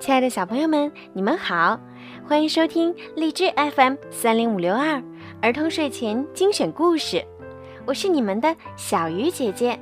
[0.00, 1.78] 亲爱的小朋友们，你们好，
[2.26, 5.02] 欢迎收听荔枝 FM 三零五六二
[5.42, 7.24] 儿童睡前精选故事，
[7.84, 9.78] 我是你们的小鱼姐姐。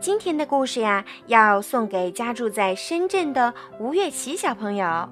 [0.00, 5.08] 今天的故事呀，要送给家住在深圳的吴月琪小朋友。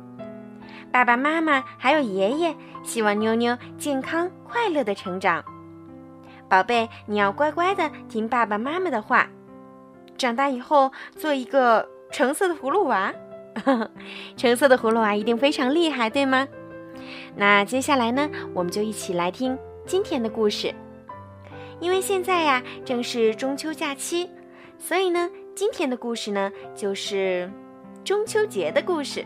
[0.90, 5.44] 爸爸妈妈还有爷爷，希望妞妞健康快乐的成长。
[6.48, 9.28] 宝贝，你要乖乖的听爸爸妈妈的话，
[10.18, 13.14] 长大以后做一个橙色的葫芦娃。
[14.36, 16.46] 橙色的葫芦娃一定非常厉害，对吗？
[17.34, 19.56] 那接下来呢，我们就一起来听
[19.86, 20.74] 今天的故事。
[21.78, 24.28] 因为现在呀，正是中秋假期，
[24.78, 27.50] 所以呢，今天的故事呢，就是
[28.02, 29.24] 中秋节的故事。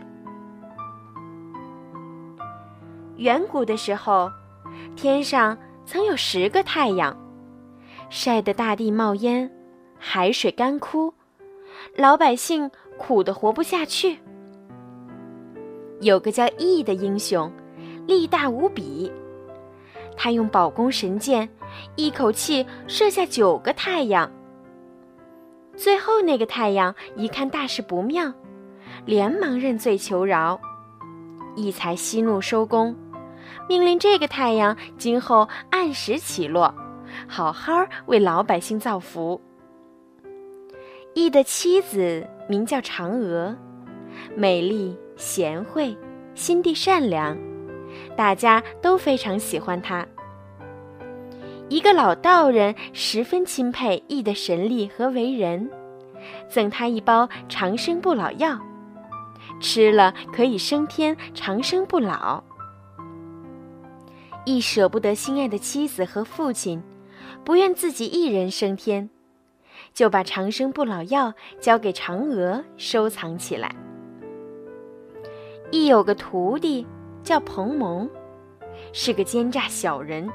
[3.17, 4.29] 远古的时候，
[4.95, 7.15] 天上曾有十个太阳，
[8.09, 9.49] 晒得大地冒烟，
[9.97, 11.13] 海水干枯，
[11.95, 14.17] 老百姓苦得活不下去。
[15.99, 17.51] 有个叫羿的英雄，
[18.07, 19.11] 力大无比，
[20.17, 21.47] 他用宝弓神箭，
[21.95, 24.31] 一口气射下九个太阳。
[25.75, 28.33] 最后那个太阳一看大事不妙，
[29.05, 30.59] 连忙认罪求饶，
[31.55, 32.95] 羿才息怒收工。
[33.69, 36.73] 命令这个太阳今后按时起落，
[37.27, 37.73] 好好
[38.07, 39.39] 为老百姓造福。
[41.15, 43.55] 羿的妻子名叫嫦娥，
[44.35, 45.95] 美丽贤惠，
[46.35, 47.37] 心地善良，
[48.15, 50.07] 大家都非常喜欢她。
[51.67, 55.69] 一个老道人十分钦佩羿的神力和为人，
[56.49, 58.59] 赠他一包长生不老药，
[59.59, 62.41] 吃了可以升天，长生不老。
[64.45, 66.81] 羿舍不得心爱的妻子和父亲，
[67.43, 69.09] 不愿自己一人升天，
[69.93, 73.75] 就把长生不老药交给嫦娥收藏起来。
[75.71, 76.85] 亦有个徒弟
[77.23, 78.09] 叫彭蒙，
[78.93, 80.29] 是个奸诈小人，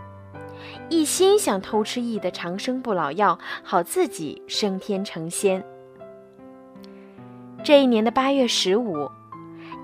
[0.89, 5.63] 一心想偷吃羿的长生不老药，好自己升天成仙。
[7.63, 9.11] 这一年的八月十五，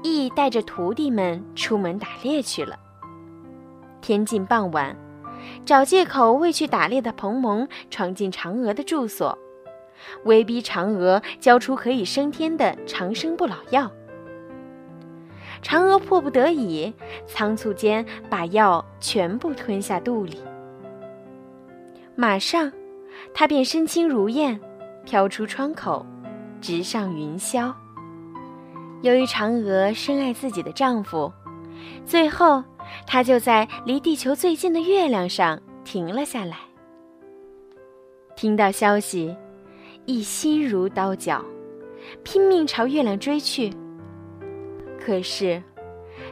[0.04, 2.78] 羿带着徒弟们出门打猎去了。
[4.00, 4.96] 天近傍晚，
[5.64, 9.36] 找借口未去打猎的彭蒙闯进嫦娥的住所，
[10.24, 13.90] 威逼嫦娥交出可以升天的长生不老药。
[15.62, 16.92] 嫦娥迫不得已，
[17.26, 20.42] 仓促间把药全部吞下肚里。
[22.14, 22.72] 马上，
[23.32, 24.60] 她便身轻如燕，
[25.04, 26.04] 飘出窗口，
[26.60, 27.72] 直上云霄。
[29.02, 31.32] 由于嫦娥深爱自己的丈夫，
[32.04, 32.62] 最后。
[33.06, 36.58] 她就在离地球最近的月亮上停了下来。
[38.34, 39.34] 听到消息，
[40.04, 41.44] 一心如刀绞，
[42.22, 43.72] 拼命朝月亮追去。
[44.98, 45.62] 可是，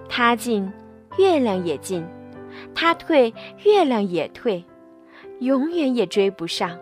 [0.09, 0.71] 他进，
[1.19, 2.03] 月亮也进；
[2.75, 3.33] 他退，
[3.65, 4.65] 月亮也退，
[5.41, 6.79] 永远也追不上。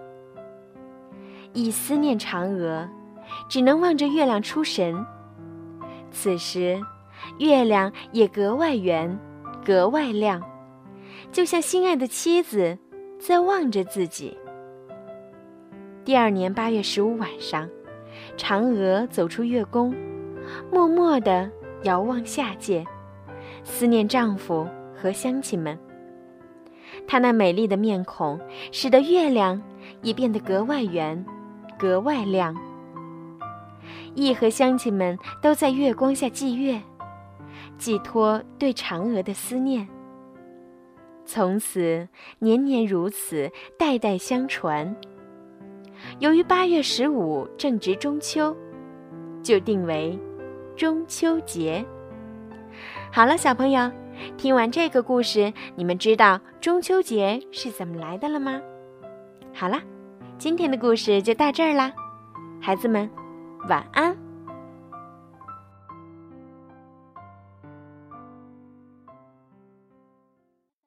[1.52, 2.88] 一思念嫦娥，
[3.48, 5.04] 只能望着月亮出神。
[6.10, 6.80] 此时，
[7.38, 9.18] 月亮也格外圆。
[9.66, 10.42] 格外亮，
[11.30, 12.78] 就像心爱的妻子
[13.18, 14.34] 在望着自己。
[16.08, 17.68] 第二年八月十五晚上，
[18.38, 19.94] 嫦娥走出月宫，
[20.72, 21.50] 默默地
[21.82, 22.82] 遥望下界，
[23.62, 25.78] 思念丈夫和乡亲们。
[27.06, 28.40] 她那美丽的面孔，
[28.72, 29.62] 使得月亮
[30.00, 31.22] 也变得格外圆，
[31.78, 32.56] 格外亮。
[34.14, 36.80] 羿和乡亲们都在月光下祭月。
[37.76, 39.86] 寄托对嫦娥的思念，
[41.26, 42.08] 从此
[42.38, 44.96] 年年如此，代代相传。
[46.18, 48.56] 由于八月十五正值中秋，
[49.42, 50.18] 就定为
[50.76, 51.84] 中秋节。
[53.10, 53.90] 好了，小朋友，
[54.36, 58.60] 听完这个故事，你们知道中秋节是怎么来的了吗？
[59.54, 59.80] 好了，
[60.38, 61.92] 今天的故事就到这儿啦，
[62.60, 63.08] 孩子们，
[63.68, 64.27] 晚安。